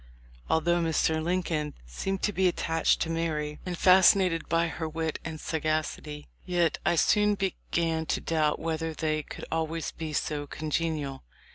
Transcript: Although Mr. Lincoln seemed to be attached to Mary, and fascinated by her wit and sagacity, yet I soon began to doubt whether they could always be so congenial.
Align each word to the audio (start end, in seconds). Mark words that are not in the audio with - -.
Although 0.49 0.81
Mr. 0.81 1.21
Lincoln 1.21 1.75
seemed 1.85 2.23
to 2.23 2.33
be 2.33 2.47
attached 2.47 3.01
to 3.01 3.09
Mary, 3.11 3.59
and 3.67 3.77
fascinated 3.77 4.49
by 4.49 4.67
her 4.67 4.89
wit 4.89 5.19
and 5.23 5.39
sagacity, 5.39 6.27
yet 6.43 6.79
I 6.83 6.95
soon 6.95 7.35
began 7.35 8.07
to 8.07 8.19
doubt 8.19 8.57
whether 8.57 8.95
they 8.95 9.21
could 9.21 9.45
always 9.51 9.91
be 9.91 10.11
so 10.11 10.47
congenial. 10.47 11.23